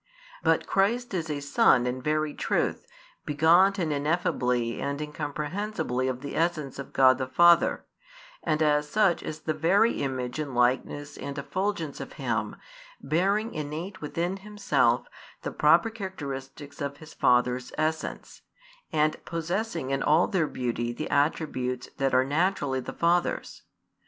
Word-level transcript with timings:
But 0.41 0.65
Christ 0.65 1.13
is 1.13 1.29
a 1.29 1.41
Son 1.41 1.85
in 1.85 2.01
very 2.01 2.33
truth, 2.33 2.87
begotten 3.23 3.91
ineffably 3.91 4.81
and 4.81 4.99
incomprehensibly 4.99 6.07
of 6.07 6.21
the 6.21 6.35
essence 6.35 6.79
of 6.79 6.91
God 6.91 7.19
the 7.19 7.27
Father, 7.27 7.85
and 8.41 8.63
as 8.63 8.89
such 8.89 9.21
is 9.21 9.41
the 9.41 9.53
Very 9.53 10.01
Image 10.01 10.39
and 10.39 10.55
Likeness 10.55 11.17
and 11.17 11.37
Effulgence 11.37 11.99
of 11.99 12.13
Him, 12.13 12.55
bearing 12.99 13.53
innate 13.53 14.01
within 14.01 14.37
Himself 14.37 15.05
the 15.43 15.51
proper 15.51 15.91
characteristics 15.91 16.81
of 16.81 16.97
His 16.97 17.13
Father's 17.13 17.71
essence, 17.77 18.41
and 18.91 19.23
possessing 19.23 19.91
in 19.91 20.01
all 20.01 20.25
their 20.25 20.47
beauty 20.47 20.91
the 20.91 21.11
attributes 21.11 21.89
that 21.97 22.15
are 22.15 22.25
naturally 22.25 22.79
the 22.79 22.91
Father's. 22.93 23.61